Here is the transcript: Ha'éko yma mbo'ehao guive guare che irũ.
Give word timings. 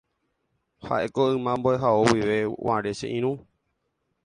Ha'éko 0.85 1.23
yma 1.35 1.51
mbo'ehao 1.59 2.01
guive 2.09 2.37
guare 2.63 2.91
che 2.99 3.07
irũ. 3.17 3.31